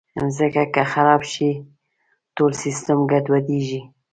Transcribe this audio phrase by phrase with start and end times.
[0.21, 1.51] مځکه که خراب شي،
[2.35, 3.81] ټول سیسټم ګډوډېږي.